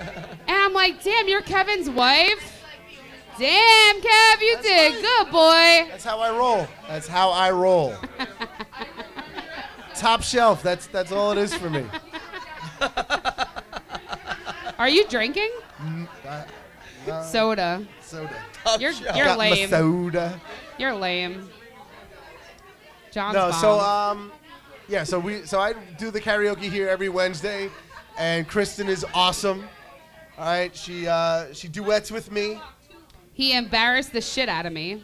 [0.46, 2.60] And I'm like, damn, you're Kevin's wife?
[3.40, 5.88] Damn, Kev, you did good, boy.
[5.90, 6.68] That's how I roll.
[6.88, 7.96] That's how I roll.
[9.96, 10.62] Top shelf.
[10.62, 11.86] That's that's all it is for me.
[14.78, 15.50] Are you drinking?
[16.28, 16.44] Uh,
[17.24, 17.86] Soda.
[18.02, 18.30] soda.
[18.80, 19.70] You're you're lame.
[19.70, 20.40] soda.
[20.78, 21.50] You're lame.
[23.12, 23.62] John's No, bomb.
[23.62, 24.32] so um,
[24.88, 27.70] yeah, so we so I do the karaoke here every Wednesday,
[28.18, 29.68] and Kristen is awesome.
[30.38, 32.60] All right, she uh, she duets with me.
[33.34, 35.04] he embarrassed the shit out of me.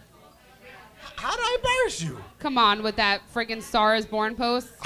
[1.15, 2.23] How did I embarrass you?
[2.39, 4.69] Come on with that friggin' Star is Born post.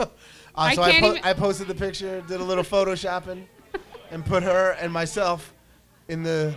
[0.00, 3.44] Uh, I so I, can't po- even- I posted the picture, did a little photoshopping,
[4.10, 5.54] and put her and myself
[6.08, 6.52] in the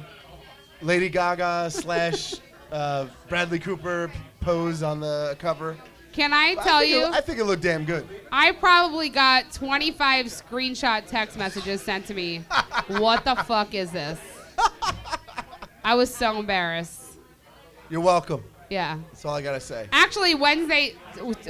[0.81, 2.35] Lady Gaga slash
[2.71, 5.77] uh, Bradley Cooper pose on the cover.
[6.11, 7.05] Can I I tell it- you?
[7.05, 8.07] I think it looked damn good.
[8.31, 12.39] I probably got 25 screenshot text messages sent to me.
[12.87, 14.19] what the fuck is this?
[15.83, 17.17] I was so embarrassed.
[17.89, 18.43] You're welcome.
[18.69, 18.99] Yeah.
[19.11, 19.87] That's all I gotta say.
[19.91, 20.95] Actually, Wednesday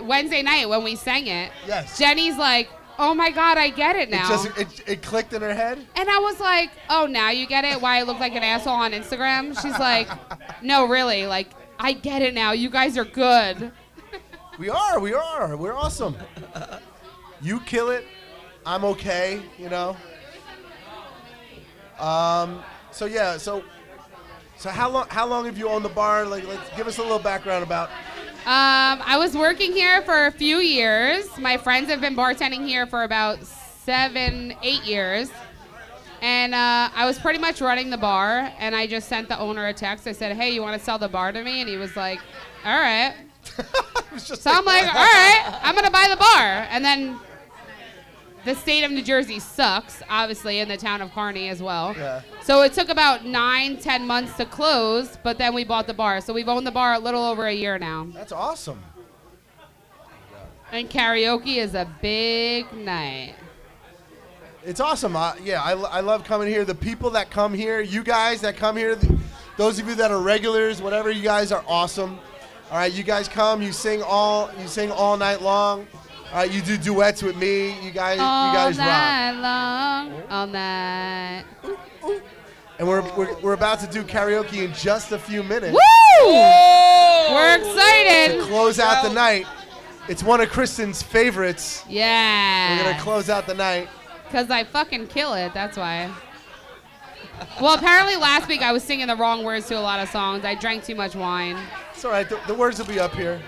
[0.01, 1.97] Wednesday night when we sang it, Yes.
[1.99, 4.25] Jenny's like, "Oh my god, I get it now.
[4.25, 5.79] It now." just it, it clicked in her head.
[5.95, 7.81] and I was like, "Oh, now you get it?
[7.81, 10.07] Why I look like an asshole on Instagram?" She's like,
[10.63, 11.25] "No, really.
[11.27, 11.49] Like,
[11.79, 12.51] I get it now.
[12.51, 13.71] You guys are good."
[14.59, 16.15] We are, we are, we're awesome.
[17.41, 18.05] You kill it,
[18.65, 19.97] I'm okay, you know.
[21.99, 23.63] Um, so yeah, so
[24.57, 26.25] so how long how long have you owned the bar?
[26.25, 27.89] Like, let's give us a little background about.
[28.41, 31.37] Um, I was working here for a few years.
[31.37, 35.29] My friends have been bartending here for about seven, eight years.
[36.23, 39.67] And uh, I was pretty much running the bar, and I just sent the owner
[39.67, 40.07] a text.
[40.07, 42.19] I said, "Hey, you want to sell the bar to me?" And he was like,
[42.65, 43.13] "All right."
[44.17, 47.17] So I'm like, "All right, I'm gonna buy the bar." And then
[48.43, 51.93] the state of New Jersey sucks, obviously, in the town of Kearny as well.
[51.97, 52.21] Yeah.
[52.43, 56.21] So it took about nine, ten months to close, but then we bought the bar.
[56.21, 58.07] So we've owned the bar a little over a year now.
[58.13, 58.81] That's awesome.
[60.71, 63.35] And karaoke is a big night.
[64.63, 65.15] It's awesome.
[65.15, 66.63] Uh, yeah, I, I love coming here.
[66.63, 68.97] The people that come here, you guys that come here,
[69.57, 72.19] those of you that are regulars, whatever, you guys are awesome.
[72.71, 75.87] All right, you guys come, you sing all, you sing all night long.
[76.33, 77.77] Right, you do duets with me.
[77.81, 78.87] You guys, All you guys rock.
[78.87, 81.43] night long, all night.
[82.79, 85.79] And we're, we're, we're about to do karaoke in just a few minutes Woo!
[86.23, 87.27] Oh!
[87.33, 88.39] We're excited.
[88.39, 89.45] to close out the night.
[90.07, 91.83] It's one of Kristen's favorites.
[91.87, 92.77] Yeah.
[92.77, 93.87] We're gonna close out the night.
[94.25, 95.53] Because I fucking kill it.
[95.53, 96.11] That's why.
[97.61, 100.45] Well, apparently last week I was singing the wrong words to a lot of songs.
[100.45, 101.57] I drank too much wine.
[101.93, 102.27] It's all right.
[102.27, 103.41] The, the words will be up here.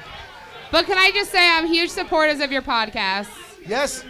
[0.74, 3.28] But can I just say I'm huge supporters of your podcast.
[3.64, 4.04] Yes.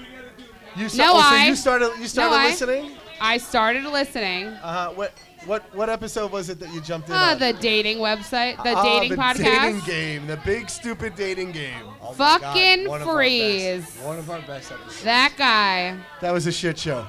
[0.78, 1.92] You sta- No, oh, so I- you started.
[2.00, 2.92] You started I- listening.
[3.20, 4.48] I started listening.
[4.48, 4.92] Uh huh.
[4.96, 5.12] What
[5.46, 7.40] what what episode was it that you jumped in Uh, on?
[7.40, 9.44] the dating website, the Ah, dating the podcast.
[9.44, 11.84] dating game, the big stupid dating game.
[12.02, 13.84] Oh my God, Fucking one freeze.
[13.86, 15.04] best- One of our best episodes.
[15.04, 15.98] That guy.
[16.22, 17.06] That was a shit show,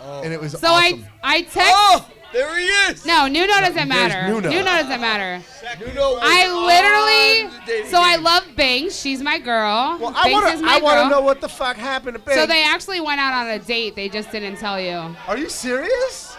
[0.00, 0.22] Oh.
[0.24, 1.06] and it was So awesome.
[1.22, 1.72] I I text.
[1.74, 3.06] Oh, there he is.
[3.06, 4.28] No, Nuno doesn't matter.
[4.34, 4.50] Nuno.
[4.50, 5.40] Nuno doesn't matter.
[5.78, 7.56] Nuno I literally.
[7.66, 8.96] dating So I love Banks.
[8.98, 9.98] She's my girl.
[10.00, 10.66] well, I Banks want is to.
[10.66, 11.10] my I want to girl.
[11.10, 12.34] know what the fuck happened to Big.
[12.34, 13.94] So they actually went out on a date.
[13.94, 15.14] They just didn't tell you.
[15.28, 16.36] Are you serious?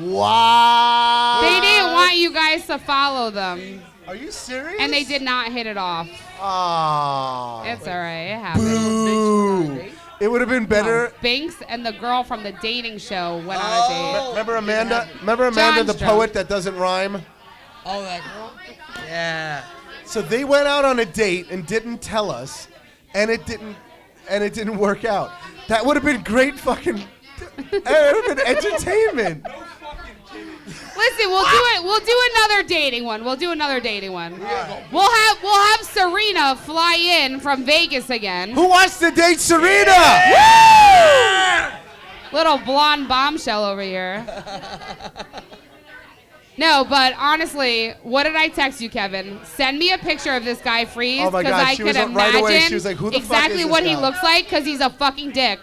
[0.00, 1.40] wow.
[1.42, 4.76] They didn't want you guys to follow them, Are you serious?
[4.80, 6.08] and they did not hit it off.
[6.40, 7.62] Oh.
[7.66, 8.30] It's all right.
[8.32, 8.64] It happened.
[8.64, 9.84] Boo.
[10.20, 11.06] It would have been better.
[11.06, 13.88] No, Banks and the girl from the dating show went on a Oh.
[14.22, 14.28] date.
[14.30, 15.08] Remember Amanda?
[15.20, 16.06] Remember Amanda, the Johnstrom.
[16.06, 17.22] poet that doesn't rhyme?
[17.84, 18.52] Oh, that girl.
[19.08, 19.62] Yeah.
[20.12, 22.68] So they went out on a date and didn't tell us,
[23.14, 23.74] and it didn't,
[24.28, 25.32] and it didn't work out.
[25.68, 26.98] That would have been great fucking.
[27.58, 29.42] it would have been entertainment.
[30.34, 31.82] Listen, we'll do it.
[31.82, 33.24] We'll do another dating one.
[33.24, 34.38] We'll do another dating one.
[34.92, 38.50] We'll have we'll have Serena fly in from Vegas again.
[38.50, 39.96] Who wants to date Serena?
[42.34, 44.26] Little blonde bombshell over here.
[46.58, 49.40] No, but honestly, what did I text you, Kevin?
[49.44, 51.86] Send me a picture of this guy Freeze Oh my because God, I she could
[51.86, 53.94] was right imagine away, she was like, "Who the fuck exactly is this what he
[53.94, 55.60] guy?" looks like because he's a fucking dick.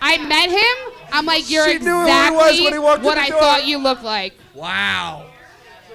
[0.00, 0.94] I met him.
[1.12, 3.28] I'm like, you're She knew he exactly was when he walked in what the I
[3.28, 3.40] door.
[3.40, 4.34] thought you looked like.
[4.54, 5.26] Wow.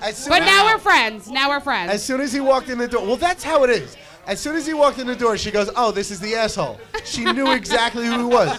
[0.02, 1.30] As soon But as, now we're friends.
[1.32, 1.92] Now we're friends.
[1.92, 3.96] as soon as he walked in the door, well, that's how it is.
[4.28, 6.80] As soon as he walked in the door, she goes, "Oh, this is the asshole."
[7.04, 8.56] She knew exactly who he was.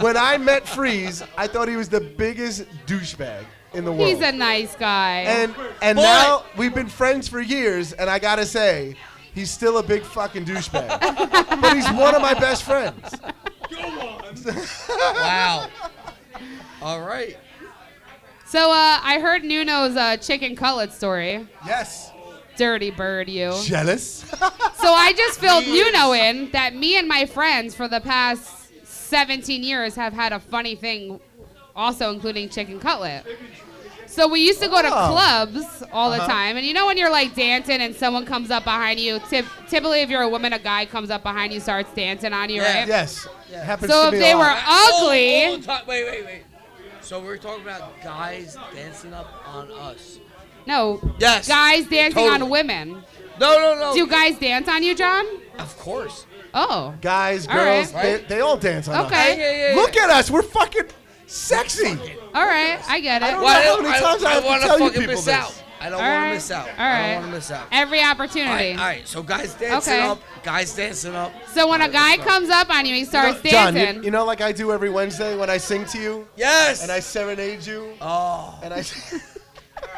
[0.00, 4.08] When I met Freeze, I thought he was the biggest douchebag in the world.
[4.08, 5.20] He's a nice guy.
[5.20, 6.02] And and Boy.
[6.02, 8.96] now we've been friends for years, and I gotta say,
[9.34, 11.60] he's still a big fucking douchebag.
[11.60, 13.14] but he's one of my best friends.
[13.70, 14.34] Go on.
[15.14, 15.68] wow.
[16.82, 17.36] All right.
[18.46, 21.46] so uh, I heard Nuno's uh, chicken cutlet story.
[21.66, 22.10] Yes.
[22.56, 23.54] Dirty bird, you.
[23.64, 24.24] Jealous?
[24.80, 28.50] So I just filled Nuno in that me and my friends for the past
[28.84, 31.20] 17 years have had a funny thing,
[31.74, 33.24] also including chicken cutlet.
[34.06, 35.08] So we used to go to Oh.
[35.12, 36.26] clubs all the Uh-huh.
[36.26, 39.20] time, and you know when you're like dancing and someone comes up behind you.
[39.30, 42.50] Tip, typically, if you're a woman, a guy comes up behind you, starts dancing on
[42.50, 42.78] you, Yeah.
[42.80, 42.88] right?
[42.88, 43.26] yes.
[43.64, 46.42] Happens So to if me they were ugly, Hold, hold on, wait, wait, wait.
[47.02, 50.18] So we're talking about guys dancing up on us.
[50.66, 51.46] no, Yes.
[51.48, 52.42] guys dancing Totally.
[52.42, 53.04] on women.
[53.40, 53.94] No, no, no.
[53.94, 55.24] Do guys dance on you, John?
[55.58, 56.26] Of course.
[56.52, 58.02] Oh, Guys, All girls, right.
[58.28, 59.32] they, they all dance on Okay.
[59.32, 59.38] us.
[59.38, 59.76] Yeah, yeah, yeah.
[59.76, 60.30] Look at us.
[60.30, 60.88] We're fucking
[61.30, 61.98] sexy.
[62.34, 63.26] all right, I get it.
[63.26, 65.14] I don't Well, know how many times I have to wanna tell you fucking people
[65.14, 65.34] miss this.
[65.34, 65.62] out.
[65.82, 66.28] I don't All want right.
[66.28, 66.68] to miss out.
[66.68, 67.66] All I don't want to miss out.
[67.72, 68.50] Every opportunity.
[68.50, 69.08] right, all right.
[69.08, 70.02] So guys dancing Okay.
[70.02, 71.32] up, guys dancing up.
[71.54, 73.96] So when a guy comes up on you, he starts John, dancing.
[73.96, 76.82] you, you know, like I do every Wednesday when I sing to you Yes.
[76.82, 78.58] and I serenade you oh.
[78.62, 78.84] and I.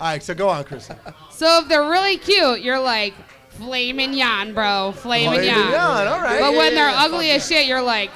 [0.00, 0.96] all right, so go on, Kristen.
[1.30, 3.14] so if they're really cute, you're like,
[3.50, 5.70] flaming yan, bro, flaming Flaming yan.
[5.70, 6.40] yan, all right.
[6.40, 8.10] But Yeah, when yeah, they're yeah, ugly fuck as shit, you're like,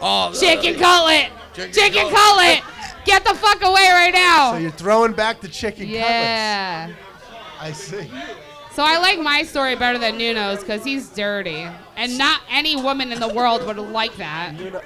[0.00, 0.32] Oh.
[0.32, 2.60] chicken cutlet, Chicken chicken cutlet.
[2.60, 4.52] cutlet, get the fuck away right now.
[4.52, 6.86] So you're throwing back the chicken yeah.
[6.86, 7.00] cutlets.
[7.60, 8.08] I see.
[8.72, 13.12] So I like my story better than Nuno's because he's dirty, and not any woman
[13.12, 14.54] in the world would like that.
[14.54, 14.80] Nuno.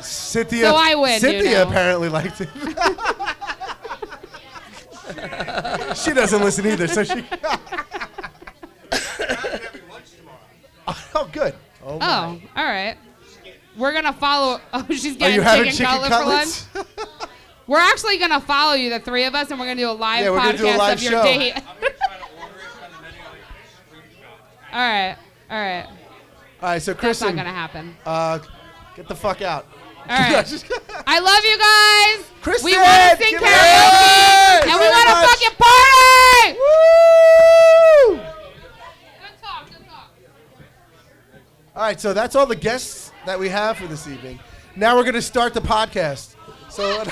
[0.00, 0.66] Cynthia.
[0.66, 1.62] So I win, Cynthia you know.
[1.62, 2.48] apparently liked it.
[5.96, 7.24] she doesn't listen either, so she.
[10.86, 11.54] oh, good.
[11.84, 12.06] Oh, my.
[12.06, 12.96] Oh, all right.
[13.76, 14.60] We're gonna follow.
[14.72, 16.72] Oh, she's Are getting you having chicken, chicken cutlet for lunch.
[16.72, 17.26] cutlets?
[17.66, 20.24] We're actually gonna follow you, the three of us, and we're gonna do a live
[20.24, 21.22] Yeah, podcast a live of your show.
[21.24, 21.54] date.
[24.72, 25.16] all right,
[25.50, 25.86] all right.
[26.62, 27.96] All right, so That's Kristen, not gonna happen.
[28.06, 28.38] uh,
[28.94, 29.66] get the fuck out.
[30.08, 30.64] All right.
[31.08, 32.30] I love you guys.
[32.42, 34.62] Kristen, we want to sing give it karaoke, up.
[34.62, 36.58] and Thank we want to fucking party.
[36.60, 38.16] Woo!
[38.16, 39.66] Good talk.
[39.68, 40.10] Good talk.
[41.74, 44.38] All right, so that's all the guests that we have for this evening.
[44.74, 46.34] Now we're gonna start the podcast.
[46.70, 46.88] So.
[46.98, 47.04] you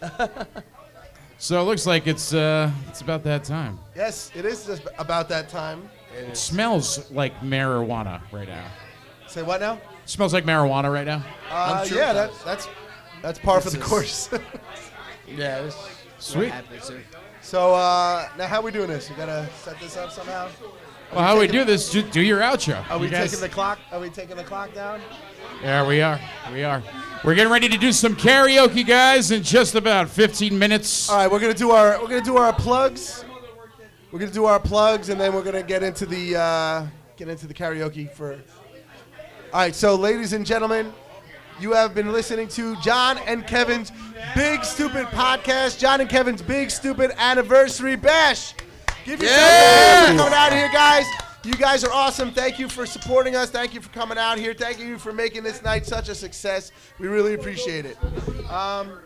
[0.00, 0.60] gotta go.
[1.38, 3.78] So it looks like it's uh, it's about that time.
[3.96, 5.88] yes, it is just about that time.
[6.16, 8.66] It smells like marijuana right now.
[9.26, 9.74] Say what now?
[9.74, 11.24] It smells like marijuana right now.
[11.50, 12.68] Uh, sure yeah, it that, that's
[13.22, 14.28] that's par for the This is- course.
[15.26, 15.62] Yeah.
[15.62, 15.76] This,
[16.18, 16.52] Sweet.
[16.52, 17.02] happens here.
[17.42, 19.10] So uh, now, how are we doing this?
[19.10, 20.48] We gotta set this up somehow.
[21.12, 21.90] Well, how we do this?
[21.90, 22.88] Ju- Do your outro.
[22.90, 23.78] Are we guys- taking the clock?
[23.90, 25.00] Are we taking the clock down?
[25.60, 26.18] There we are.
[26.52, 26.82] We are.
[27.24, 31.08] We're getting ready to do some karaoke, guys, in just about 15 minutes.
[31.10, 33.24] All right, we're gonna do our we're gonna do our plugs.
[34.10, 37.46] We're gonna do our plugs, and then we're gonna get into the uh, get into
[37.46, 38.34] the karaoke for.
[39.52, 40.92] All right, so ladies and gentlemen,
[41.60, 43.92] you have been listening to John and Kevin's
[44.34, 45.78] Big Stupid Podcast.
[45.78, 48.54] John and Kevin's Big Stupid Anniversary Bash.
[49.04, 51.06] Give yourself a hand for coming out here, guys.
[51.44, 52.30] You guys are awesome.
[52.30, 53.50] Thank you for supporting us.
[53.50, 54.54] Thank you for coming out here.
[54.54, 56.70] Thank you for making this night such a success.
[57.00, 57.96] We really appreciate it.
[58.50, 59.00] Um,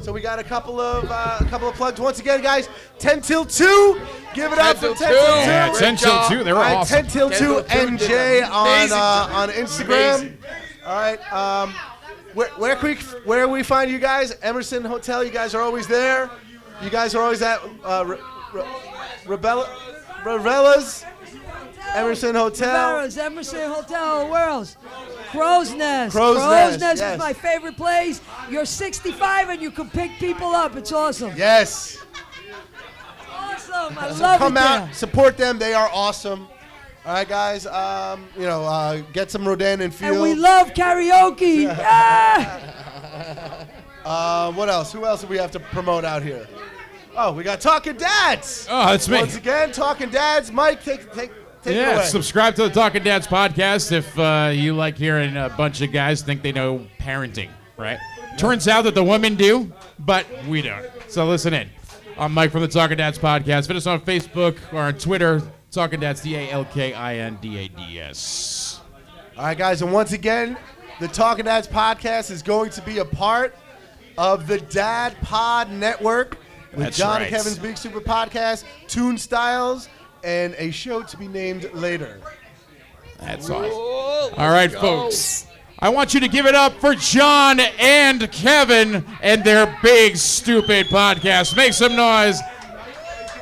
[0.00, 1.98] so we got a couple of uh, a couple of plugs.
[1.98, 4.00] Once again, guys, 10 till 2.
[4.34, 5.14] Give it up for 10 till 2.
[5.14, 6.44] Yeah, 10 till 2.
[6.44, 7.06] They were All right, awesome.
[7.06, 10.20] 10 till 2 till 2 NJ on uh, on Instagram.
[10.20, 10.38] Amazing.
[10.84, 11.32] All right.
[11.32, 11.74] Um,
[12.34, 14.36] where where can we where we find you guys?
[14.42, 15.24] Emerson Hotel.
[15.24, 16.30] You guys are always there.
[16.82, 18.18] You guys are always at uh, Re-
[18.52, 18.62] Re-
[19.24, 19.68] Rebella
[20.24, 21.04] Revella's
[21.94, 22.72] Emerson Hotel.
[22.72, 24.76] Barrows, Emerson Hotel, where else?
[25.30, 26.14] Crow's Nest.
[26.14, 27.12] Crow's Nest, Nest yes.
[27.14, 28.20] is my favorite place.
[28.50, 30.76] You're 65 and you can pick people up.
[30.76, 31.32] It's awesome.
[31.36, 31.98] Yes.
[33.32, 33.98] Awesome.
[33.98, 34.92] I So love come it out, there.
[34.94, 35.58] support them.
[35.58, 36.48] They are awesome.
[37.08, 37.66] All right, guys.
[37.66, 40.12] Um, you know, uh, get some Rodan and Field.
[40.12, 41.62] And we love karaoke.
[41.62, 43.64] yeah.
[44.04, 44.92] Uh, what else?
[44.92, 46.46] Who else do we have to promote out here?
[47.16, 48.66] Oh, we got Talking Dads.
[48.68, 49.20] Oh, that's me.
[49.20, 50.52] Once again, Talking Dads.
[50.52, 52.04] Mike, take take take it Yeah, away.
[52.04, 56.20] subscribe to the Talking Dads podcast if uh, you like hearing a bunch of guys
[56.20, 57.98] think they know parenting, right?
[58.36, 60.84] Turns out that the women do, but we don't.
[61.08, 61.70] So listen in.
[62.18, 63.66] I'm Mike from the Talking Dads podcast.
[63.66, 65.40] Find us on Facebook or on Twitter.
[65.78, 68.80] Talking Dads, D A L K I N D A D S.
[69.36, 70.58] All right, guys, and once again,
[70.98, 73.54] the Talking Dads podcast is going to be a part
[74.16, 76.36] of the Dad Pod Network
[76.72, 77.28] with That's John right.
[77.28, 79.88] and Kevin's Big Super Podcast, Tune Styles,
[80.24, 82.18] and a show to be named later.
[83.20, 84.34] That's awesome.
[84.36, 85.46] All right, folks.
[85.78, 90.88] I want you to give it up for John and Kevin and their big stupid
[90.88, 91.54] podcast.
[91.56, 92.40] Make some noise.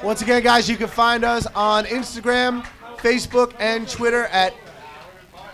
[0.02, 2.62] Once again, guys, you can find us on Instagram,
[2.98, 4.54] Facebook, and Twitter at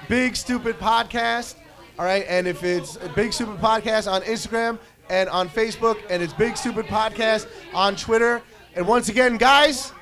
[0.09, 1.55] Big Stupid Podcast.
[1.99, 4.79] All right, and if it's Big Stupid Podcast on Instagram
[5.09, 8.43] and on Facebook, and it's Big Stupid Podcast on Twitter.
[8.75, 9.93] And once again, guys,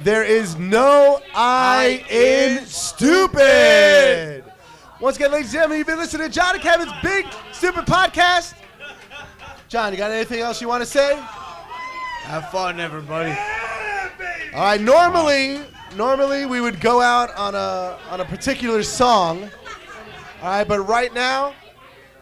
[0.00, 4.44] there is no I in stupid.
[5.00, 8.54] Once again, ladies and gentlemen, you've been listening to John and Kevin's Big Stupid Podcast.
[9.68, 11.20] John, you got anything else you want to say?
[12.22, 13.36] Have fun, everybody.
[14.54, 14.80] All right.
[14.80, 15.60] Normally,
[15.96, 19.50] normally we would go out on a on a particular song.
[20.40, 21.52] All right, but right now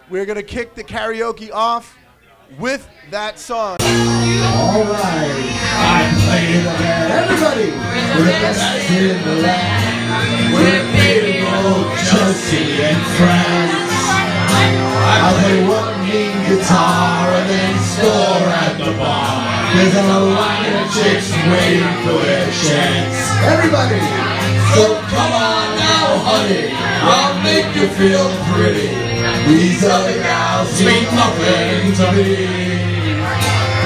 [0.08, 1.98] we're gonna kick the karaoke off
[2.58, 3.76] with that song.
[3.80, 5.36] All right,
[5.76, 7.12] I play the band.
[7.12, 7.70] Everybody,
[8.18, 10.54] we're the best in the land.
[10.54, 13.90] We're Mabel, Chelsea, and friends.
[15.12, 19.60] I play one mean guitar and then score at the bar.
[19.72, 23.16] There's a line of chicks waiting for their chance.
[23.46, 24.02] Everybody,
[24.74, 26.74] so come on now, honey.
[27.06, 28.90] I'll make you feel pretty.
[29.46, 32.50] These other gals mean nothing to me.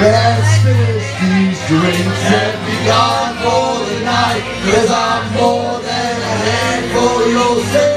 [0.00, 4.42] Let's finish these drinks and be gone for the night.
[4.64, 7.92] Cause I'm more than a handful, you'll say.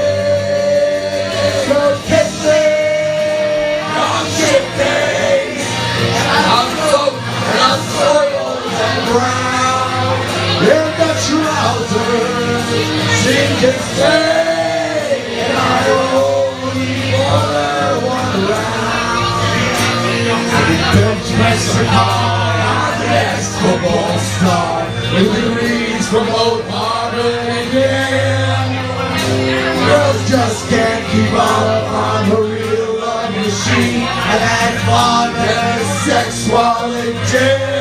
[1.66, 5.07] So kiss me on shit
[9.12, 10.16] brown.
[10.62, 12.66] In the trousers,
[13.20, 15.22] she can stay.
[15.44, 15.84] And I
[16.18, 18.88] only her one round.
[20.94, 28.88] Bench pressing hard, I'm the ex-football star With degrees from both Harvard and Yale
[29.86, 36.48] Girls just can't keep up on the real love machine And had fun and sex
[37.30, 37.77] jail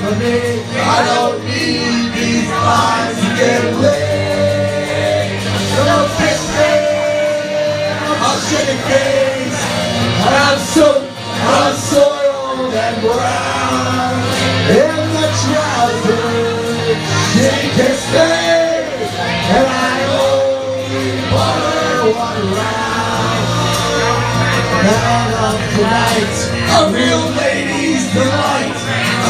[0.00, 0.62] for me.
[0.78, 4.16] I don't need these lines to get laid.
[6.16, 6.72] Kiss me,
[8.24, 9.60] I'll shake your face.
[10.24, 10.88] I'm so,
[11.54, 14.14] I'm soiled and brown.
[14.80, 17.00] In the trousers,
[17.32, 18.32] she kissed me,
[19.56, 23.44] and I only her one round.
[24.86, 26.36] Down of the night,
[26.76, 28.75] a real lady's delight.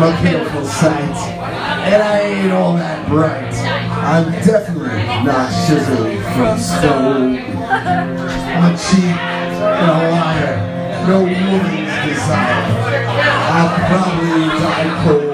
[0.00, 1.16] I'm a beautiful sight,
[1.90, 3.52] and I ain't all that bright.
[3.52, 7.38] I'm definitely not chiseled from stone.
[7.66, 12.78] I'm a cheat and a liar, no woman's desire.
[13.50, 15.27] I'll probably die cold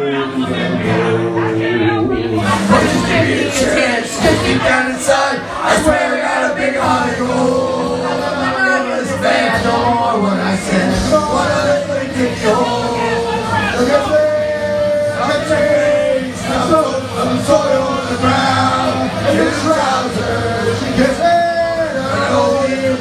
[19.34, 22.98] his trousers, she gets me, I don't need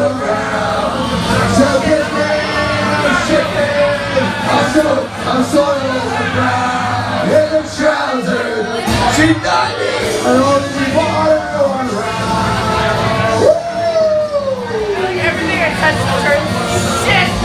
[0.00, 1.12] around.
[1.56, 2.32] So get me,
[3.04, 4.88] I'm shipping, I'm so,
[5.28, 6.24] I'm on the
[7.28, 8.64] in the trousers,
[9.14, 9.92] she died me,
[10.24, 10.92] I don't need
[11.92, 12.28] around.
[15.28, 17.37] Everything I touch turns to shit.